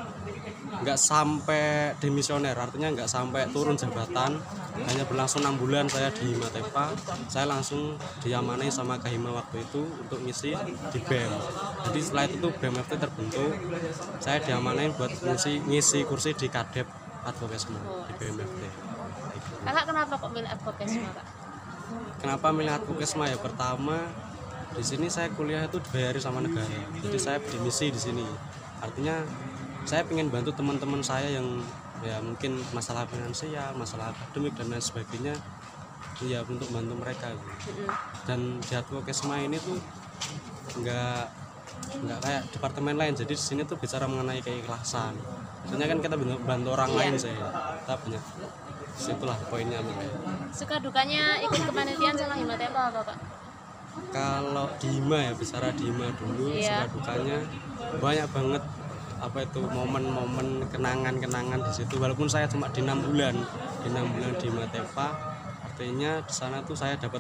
nggak 0.68 0.98
sampai 1.00 1.96
demisioner 1.96 2.52
artinya 2.52 2.92
nggak 2.92 3.08
sampai 3.08 3.48
turun 3.48 3.80
jabatan 3.80 4.36
hanya 4.78 5.04
berlangsung 5.08 5.40
enam 5.40 5.56
bulan 5.56 5.88
saya 5.88 6.12
di 6.12 6.36
Himatepa 6.36 6.92
saya 7.26 7.48
langsung 7.48 7.96
diamanai 8.22 8.68
sama 8.68 9.00
Kahima 9.00 9.32
waktu 9.32 9.64
itu 9.64 9.82
untuk 9.82 10.20
ngisi 10.22 10.52
di 10.92 11.00
BEM. 11.00 11.32
Jadi 11.88 11.98
setelah 12.04 12.24
itu 12.28 12.36
tuh 12.44 12.52
BMFT 12.60 12.92
terbentuk. 13.00 13.50
Saya 14.20 14.38
diamanai 14.44 14.92
buat 14.94 15.10
ngisi, 15.16 15.64
ngisi 15.64 16.04
kursi 16.04 16.36
di 16.36 16.46
Kadep 16.52 16.86
Advokesma 17.24 17.80
di 18.06 18.12
BMFT 18.16 18.88
Kakak 19.68 19.84
kenapa 19.84 20.14
kok 20.16 20.30
milih 20.32 20.48
advokasi 20.48 20.96
Kak? 21.12 21.26
Kenapa 22.18 22.50
milih 22.50 22.72
Advokesma 22.74 23.30
ya? 23.30 23.38
Pertama 23.38 24.10
di 24.74 24.84
sini 24.84 25.06
saya 25.08 25.32
kuliah 25.32 25.64
itu 25.64 25.80
dibayari 25.80 26.20
sama 26.20 26.44
negara. 26.44 26.68
Jadi 27.02 27.18
saya 27.18 27.38
dimisi 27.40 27.90
di 27.90 28.00
sini. 28.00 28.26
Artinya 28.78 29.22
saya 29.88 30.04
ingin 30.10 30.28
bantu 30.28 30.52
teman-teman 30.54 31.00
saya 31.00 31.32
yang 31.32 31.62
ya 32.04 32.22
mungkin 32.22 32.62
masalah 32.70 33.08
finansial, 33.10 33.74
masalah 33.74 34.14
akademik 34.14 34.54
dan 34.54 34.70
lain 34.70 34.82
sebagainya. 34.82 35.34
Ya 36.22 36.42
untuk 36.42 36.66
bantu 36.74 36.98
mereka. 36.98 37.30
gitu. 37.30 37.86
Dan 38.26 38.58
di 38.58 38.72
Advokesma 38.74 39.38
ini 39.42 39.58
tuh 39.62 39.78
nggak 40.82 41.22
nggak 42.04 42.18
kayak 42.22 42.42
departemen 42.52 42.94
lain. 42.98 43.14
Jadi 43.14 43.34
di 43.34 43.40
sini 43.40 43.62
tuh 43.62 43.78
bicara 43.78 44.04
mengenai 44.10 44.42
keikhlasan. 44.42 45.14
Maksudnya 45.64 45.86
kan 45.90 45.98
kita 46.00 46.16
bantu, 46.18 46.68
orang 46.74 46.92
lain 46.94 47.14
saya. 47.18 47.50
Kita 47.82 47.94
banyak. 47.98 48.22
Situlah 48.98 49.38
poinnya. 49.46 49.78
Suka 50.50 50.82
dukanya 50.82 51.38
ikut 51.40 51.60
kepanitiaan 51.70 52.16
sama 52.18 52.34
Himatepa 52.34 52.90
apa 52.90 53.02
Kak? 53.06 53.18
kalau 54.14 54.70
di 54.78 54.88
Hima 54.98 55.18
ya 55.30 55.32
bicara 55.34 55.68
di 55.74 55.90
Hima 55.90 56.06
dulu 56.16 56.54
Iya. 56.54 56.86
suka 56.86 56.86
dukanya 56.94 57.36
banyak 57.98 58.28
banget 58.30 58.62
apa 59.18 59.38
itu 59.42 59.60
momen-momen 59.66 60.48
kenangan-kenangan 60.70 61.60
di 61.66 61.72
situ 61.74 61.98
walaupun 61.98 62.30
saya 62.30 62.46
cuma 62.46 62.70
di 62.70 62.86
enam 62.86 63.02
bulan 63.02 63.34
di 63.82 63.86
enam 63.90 64.06
bulan 64.14 64.32
di 64.38 64.48
Matepa 64.54 65.08
artinya 65.66 66.22
di 66.22 66.32
sana 66.32 66.62
tuh 66.62 66.78
saya 66.78 66.94
dapat 66.94 67.18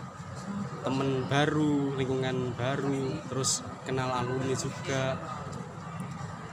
temen 0.86 1.26
baru 1.26 1.98
lingkungan 1.98 2.54
baru 2.54 3.18
terus 3.26 3.66
kenal 3.82 4.14
alumni 4.14 4.54
juga 4.54 5.18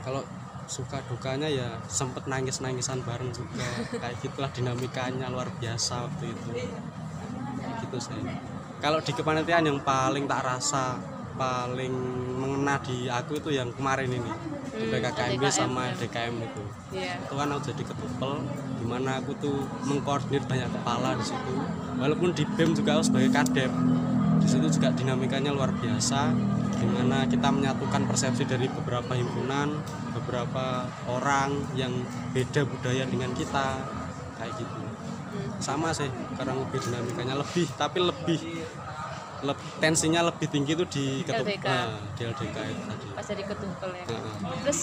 kalau 0.01 0.25
suka 0.65 1.01
dukanya 1.05 1.49
ya 1.49 1.77
sempet 1.85 2.25
nangis 2.25 2.61
nangisan 2.61 3.01
bareng 3.05 3.29
juga. 3.31 3.65
Kayak 4.01 4.17
gitulah 4.21 4.51
dinamikanya 4.51 5.29
luar 5.29 5.49
biasa 5.61 6.09
waktu 6.09 6.33
itu. 6.33 6.49
Kayak 7.61 7.75
gitu 7.85 7.97
saya 8.01 8.35
kalau 8.85 8.99
di 9.01 9.11
kepanitiaan 9.15 9.65
yang 9.65 9.79
paling 9.81 10.27
tak 10.27 10.45
rasa 10.45 10.99
paling 11.35 11.91
mengena 12.39 12.79
di 12.85 13.09
aku 13.09 13.39
itu 13.39 13.49
yang 13.55 13.71
kemarin 13.73 14.11
ini. 14.11 14.31
Di 14.75 14.91
PKKMB 14.91 15.43
sama 15.47 15.89
DKM 15.95 16.35
itu. 16.43 16.63
Iya. 16.93 17.15
itu 17.23 17.33
kan 17.33 17.47
aku 17.49 17.61
jadi 17.71 17.83
ketupel 17.87 18.33
di 18.77 18.85
mana 18.85 19.23
aku 19.23 19.31
tuh 19.39 19.63
mengkoordinir 19.87 20.43
banyak 20.45 20.69
kepala 20.69 21.15
di 21.15 21.25
situ. 21.25 21.53
Walaupun 21.95 22.35
di 22.35 22.43
BEM 22.43 22.75
juga 22.75 22.99
aku 22.99 23.03
sebagai 23.07 23.31
kadep 23.31 23.71
di 24.35 24.47
situ 24.47 24.67
juga 24.67 24.91
dinamikanya 24.93 25.55
luar 25.55 25.71
biasa 25.73 26.35
di 26.75 26.85
mana 26.85 27.23
kita 27.25 27.49
menyatukan 27.49 28.03
persepsi 28.05 28.43
dari 28.45 28.67
beberapa 28.67 29.15
himpunan 29.15 29.73
beberapa 30.25 30.65
orang 31.05 31.53
yang 31.73 31.93
beda 32.33 32.65
budaya 32.65 33.05
dengan 33.05 33.29
kita 33.31 33.77
kayak 34.35 34.57
gitu 34.57 34.81
sama 35.59 35.93
sih 35.93 36.09
kurang 36.33 36.57
lebih 36.59 36.81
dinamikanya 36.81 37.37
lebih 37.37 37.69
tapi 37.77 38.01
lebih 38.01 38.41
leb- 39.43 39.69
tensinya 39.77 40.25
lebih 40.25 40.49
tinggi 40.49 40.73
itu 40.73 40.85
di 40.87 41.05
ketup- 41.21 41.45
LDK. 41.45 41.67
nah, 41.67 41.87
di 42.09 42.21
LDK 42.25 42.57
itu 42.65 42.81
tadi 42.83 43.05
Pas 43.13 43.23
jadi 43.25 43.43
ketumpel 43.45 43.89
ya. 43.93 44.05
Heeh. 44.07 44.33
Terus 44.59 44.79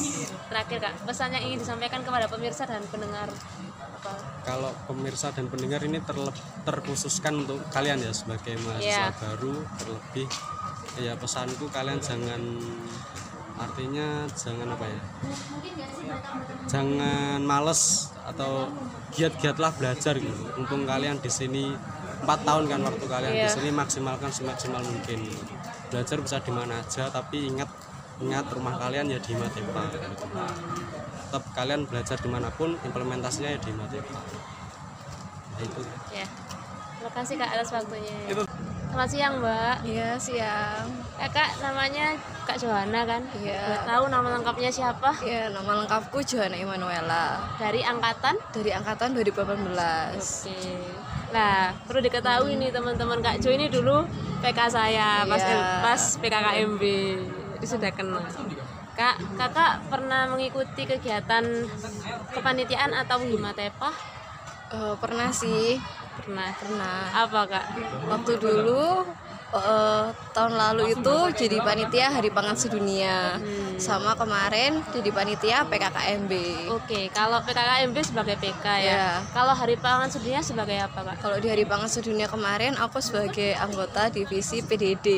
terakhir 0.47 0.79
Kak, 0.81 0.95
pesan 1.05 1.31
yang 1.33 1.45
ingin 1.45 1.59
disampaikan 1.59 2.01
kepada 2.01 2.27
pemirsa 2.27 2.63
dan 2.65 2.81
pendengar 2.87 3.29
apa? 3.29 4.13
kalau 4.43 4.71
pemirsa 4.87 5.31
dan 5.31 5.47
pendengar 5.47 5.81
ini 5.81 5.99
terleb- 6.01 6.37
terkhususkan 6.63 7.43
untuk 7.43 7.59
kalian 7.69 7.99
ya 7.99 8.13
sebagai 8.13 8.55
mahasiswa 8.61 8.87
Iya. 9.11 9.15
baru 9.17 9.55
terlebih 9.77 10.27
ya 10.97 11.13
pesanku 11.15 11.67
kalian 11.69 11.99
jangan 11.99 12.43
artinya 13.59 14.25
jangan 14.33 14.69
apa 14.73 14.85
ya 14.89 15.01
jangan 16.67 17.39
males 17.43 18.13
atau 18.23 18.71
giat-giatlah 19.13 19.73
belajar 19.77 20.17
gitu 20.17 20.43
mumpung 20.57 20.89
kalian 20.89 21.19
di 21.21 21.29
sini 21.29 21.65
empat 22.23 22.47
tahun 22.47 22.65
kan 22.71 22.81
waktu 22.87 23.05
kalian 23.11 23.33
di 23.35 23.45
Iya. 23.45 23.51
sini 23.51 23.71
maksimalkan 23.75 24.31
semaksimal 24.31 24.81
mungkin 24.81 25.27
belajar 25.91 26.17
bisa 26.23 26.39
di 26.41 26.53
mana 26.55 26.79
aja 26.79 27.11
tapi 27.11 27.51
ingat 27.51 27.67
ingat 28.23 28.47
rumah 28.55 28.79
kalian 28.79 29.11
ya 29.11 29.19
di 29.19 29.35
Matepa 29.35 29.83
gitu. 29.91 30.07
tetap 31.27 31.43
kalian 31.53 31.83
belajar 31.91 32.17
di 32.23 32.29
mana 32.31 32.49
pun 32.55 32.79
implementasinya 32.87 33.51
ya 33.51 33.59
di 33.59 33.73
Matepa 33.75 34.15
nah, 34.15 35.61
itu 35.61 35.83
Ya. 36.15 36.27
Terima 37.03 37.19
kasih 37.19 37.35
Kak 37.35 37.51
atas 37.51 37.71
waktunya. 37.75 38.15
Selamat 38.93 39.09
siang 39.09 39.41
Mbak. 39.41 39.77
Iya 39.89 40.11
siang. 40.21 40.85
Kakak 41.17 41.65
namanya 41.65 42.13
Kak 42.45 42.61
Johanna 42.61 43.09
kan? 43.09 43.25
Iya. 43.41 43.57
Boleh 43.65 43.83
tahu 43.89 44.05
nama 44.07 44.29
lengkapnya 44.37 44.69
siapa? 44.69 45.17
Ya, 45.25 45.49
nama 45.49 45.81
lengkapku 45.81 46.21
Johanna 46.21 46.61
Emanuela 46.61 47.41
Dari 47.57 47.81
angkatan? 47.81 48.37
dari 48.53 48.69
angkatan 48.69 49.17
2018. 49.17 50.45
Oke. 50.45 50.77
Nah, 51.33 51.73
perlu 51.89 52.05
diketahui 52.05 52.61
nih 52.61 52.69
teman-teman 52.69 53.25
Kak 53.25 53.41
Jo 53.41 53.49
ini 53.49 53.73
dulu 53.73 54.05
PK 54.45 54.59
saya 54.69 55.25
pas 55.25 55.41
Iya. 55.41 55.81
pas 55.81 56.03
PKKMB. 56.21 56.83
Jadi 57.57 57.67
sudah 57.67 57.91
kenal. 57.97 58.21
Kak, 58.93 59.17
kakak 59.41 59.89
pernah 59.89 60.29
mengikuti 60.29 60.85
kegiatan 60.85 61.41
kepanitiaan 62.29 62.93
atau 62.93 63.25
himatepah? 63.25 63.95
Eh, 64.69 64.95
pernah 64.97 65.33
sih, 65.33 65.81
Pernah. 66.13 66.49
pernah. 66.61 66.99
Apa 67.25 67.41
kak? 67.49 67.65
Waktu 68.09 68.33
dulu 68.37 69.09
eh, 69.53 70.05
tahun 70.33 70.53
lalu 70.55 70.97
itu 70.97 71.17
jadi 71.37 71.57
panitia 71.61 72.09
Hari 72.11 72.29
Pangan 72.29 72.57
Sedunia. 72.57 73.37
Sama 73.77 74.15
kemarin 74.15 74.81
jadi 74.91 75.11
panitia 75.11 75.65
PKKMB. 75.67 76.33
Oke, 76.71 77.11
kalau 77.11 77.43
PKKMB 77.43 77.97
sebagai 78.01 78.37
PK 78.39 78.65
ya. 78.65 78.81
Iya. 78.83 79.07
Kalau 79.33 79.53
Hari 79.53 79.77
Pangan 79.77 80.09
Sedunia 80.09 80.41
sebagai 80.41 80.79
apa 80.79 81.01
kak? 81.03 81.17
Kalau 81.21 81.37
di 81.37 81.49
Hari 81.49 81.65
Pangan 81.65 81.91
Sedunia 81.91 82.27
kemarin 82.27 82.75
aku 82.77 82.99
sebagai 82.99 83.53
anggota 83.55 84.09
divisi 84.09 84.61
PDD. 84.61 85.09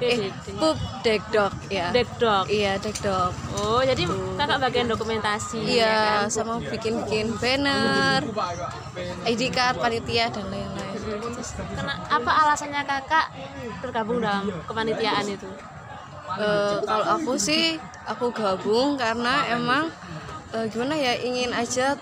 Eh, 0.00 0.30
PDD. 0.30 0.46
Pup 0.56 0.76
Dekdok 1.02 1.52
ya. 1.68 1.90
Dekdok. 1.90 2.44
Iya, 2.48 2.80
Dekdok. 2.80 3.32
Oh, 3.60 3.80
jadi 3.80 4.04
kakak 4.34 4.58
bagian 4.60 4.88
dokumentasi. 4.88 5.60
ya 5.60 5.70
Iya, 5.74 5.94
kan? 6.24 6.30
sama 6.30 6.58
bikin-bikin 6.58 7.36
banner, 7.36 8.24
ID 9.24 9.50
card, 9.50 9.76
panitia 9.78 10.30
dan 10.30 10.48
lain-lain. 10.48 10.93
Kena, 11.74 11.94
apa 12.10 12.30
alasannya 12.42 12.82
kakak 12.82 13.26
bergabung 13.78 14.18
dalam 14.18 14.50
kepanitiaan 14.66 15.26
itu? 15.30 15.48
Eh, 16.34 16.76
kalau 16.82 17.06
aku 17.20 17.38
sih 17.38 17.78
aku 18.08 18.34
gabung 18.34 18.98
karena 18.98 19.46
emang 19.54 19.86
eh, 20.50 20.66
gimana 20.72 20.98
ya 20.98 21.14
ingin 21.20 21.54
aja 21.54 21.94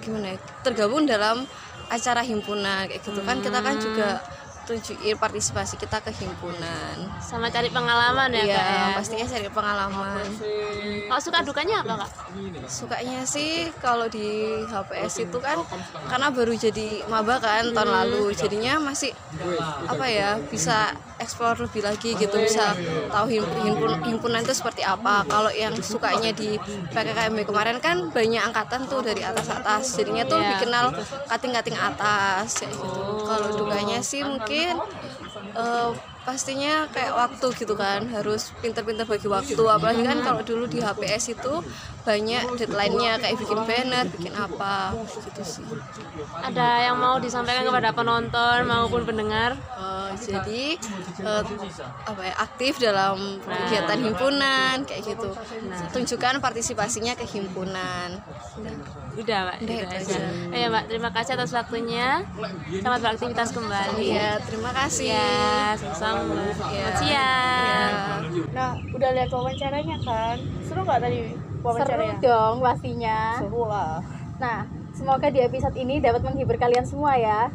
gimana 0.00 0.32
ya, 0.32 0.38
tergabung 0.64 1.04
dalam 1.04 1.44
acara 1.90 2.22
himpunan 2.22 2.86
kayak 2.88 3.02
gitu 3.02 3.20
kan 3.22 3.38
kita 3.42 3.58
kan 3.62 3.76
juga 3.78 4.18
tunjukin 4.66 5.14
partisipasi 5.16 5.78
kita 5.78 6.02
ke 6.02 6.10
himpunan 6.10 6.96
Sama 7.22 7.46
cari 7.48 7.70
pengalaman 7.70 8.34
ya 8.34 8.42
iya 8.44 8.56
kak 8.58 8.66
ya? 8.66 8.86
pastinya 8.98 9.26
cari 9.30 9.48
pengalaman 9.48 10.26
Kalau 11.06 11.22
suka 11.22 11.38
dukanya 11.46 11.86
apa 11.86 11.94
kak? 12.02 12.10
sukanya 12.66 13.22
sih 13.22 13.70
kalau 13.78 14.10
di 14.10 14.26
HPS 14.66 15.30
itu 15.30 15.38
kan 15.38 15.62
karena 16.10 16.28
baru 16.34 16.52
jadi 16.52 17.06
maba 17.06 17.38
kan 17.38 17.70
tahun 17.70 17.90
lalu 18.02 18.34
jadinya 18.34 18.82
masih 18.82 19.14
apa 19.86 20.06
ya 20.10 20.36
bisa 20.50 20.92
explore 21.16 21.56
lebih 21.58 21.80
lagi 21.80 22.12
gitu 22.12 22.36
bisa 22.36 22.76
tahu 23.08 23.26
him- 23.26 23.54
himpun- 23.58 24.02
himpunan 24.02 24.40
itu 24.40 24.52
seperti 24.52 24.82
apa 24.82 25.24
kalau 25.24 25.48
yang 25.48 25.72
sukanya 25.74 26.30
di 26.30 26.60
PKKMB 26.90 27.38
kemarin 27.42 27.78
kan 27.78 28.08
banyak 28.08 28.42
angkatan 28.42 28.84
tuh 28.84 29.00
dari 29.00 29.20
atas 29.20 29.48
atas 29.48 29.84
jadinya 29.92 30.24
tuh 30.24 30.36
Iya. 30.36 30.48
dikenal 30.54 30.86
kating-kating 31.26 31.74
atas 31.74 32.48
kayak 32.58 32.72
gitu 32.72 32.88
kalau 33.22 33.48
dukanya 33.54 33.98
sih 34.00 34.20
mungkin 34.20 34.76
eh, 35.52 35.90
pastinya 36.26 36.90
kayak 36.90 37.14
waktu 37.14 37.46
gitu 37.54 37.78
kan 37.78 38.02
harus 38.10 38.50
pinter-pinter 38.58 39.06
bagi 39.06 39.30
waktu. 39.30 39.62
Apalagi 39.62 40.02
kan 40.02 40.18
kalau 40.26 40.42
dulu 40.42 40.66
di 40.66 40.82
HPS 40.82 41.38
itu 41.38 41.62
banyak 42.02 42.58
deadline-nya 42.58 43.22
kayak 43.22 43.38
bikin 43.38 43.58
banner 43.62 44.04
bikin 44.10 44.34
apa 44.34 44.90
gitu 45.22 45.42
sih. 45.46 45.66
Ada 46.42 46.90
yang 46.90 46.98
mau 46.98 47.22
disampaikan 47.22 47.62
kepada 47.62 47.94
penonton 47.94 48.66
maupun 48.66 49.06
pendengar? 49.06 49.54
Eh, 49.54 50.10
jadi 50.18 50.64
eh, 51.22 51.42
apa 52.06 52.22
ya 52.26 52.34
aktif 52.42 52.82
dalam 52.82 53.38
kegiatan 53.46 53.98
himpunan 54.02 54.82
kayak 54.82 55.02
gitu. 55.14 55.30
Tunjukkan 55.94 56.42
partisipasinya 56.42 57.14
ke 57.14 57.22
himpunan. 57.26 58.18
Udah 59.16 59.38
mbak, 59.48 59.56
Udah, 59.64 59.76
itu 59.80 59.96
aja. 59.96 60.20
Ayo 60.52 60.66
mbak, 60.68 60.84
terima 60.92 61.10
kasih 61.14 61.32
atas 61.40 61.50
waktunya. 61.56 62.22
Selamat 62.68 63.00
beraktivitas 63.00 63.48
kembali. 63.54 64.06
ya 64.12 64.36
terima 64.44 64.70
kasih. 64.76 65.08
Ya, 65.16 65.72
Ya. 66.16 66.24
Selamat 66.56 66.94
siang. 66.96 67.92
Nah, 68.56 68.72
udah 68.88 69.10
lihat 69.12 69.28
wawancaranya 69.28 69.96
kan? 70.00 70.36
Seru 70.64 70.80
nggak 70.80 71.00
tadi 71.04 71.18
Seru 71.36 71.60
wawancaranya? 71.60 72.16
dong 72.24 72.54
pastinya. 72.64 73.18
Seru 73.36 73.62
lah. 73.68 74.00
Nah, 74.40 74.64
semoga 74.96 75.28
di 75.28 75.44
episode 75.44 75.76
ini 75.76 76.00
dapat 76.00 76.24
menghibur 76.24 76.56
kalian 76.56 76.88
semua 76.88 77.20
ya. 77.20 77.52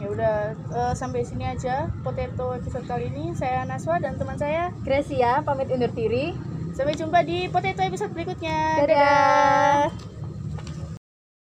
Ya 0.00 0.06
udah 0.08 0.34
eh, 0.54 0.94
sampai 0.96 1.26
sini 1.26 1.44
aja 1.44 1.92
potato 2.00 2.56
episode 2.56 2.88
kali 2.88 3.12
ini. 3.12 3.36
Saya 3.36 3.68
Naswa 3.68 4.00
dan 4.00 4.16
teman 4.16 4.40
saya. 4.40 4.72
Gracia 4.80 5.44
pamit 5.44 5.68
undur 5.68 5.92
diri. 5.92 6.32
Sampai 6.72 6.96
jumpa 6.96 7.20
di 7.20 7.52
potato 7.52 7.84
episode 7.84 8.16
berikutnya. 8.16 8.80
Dadah. 8.80 10.17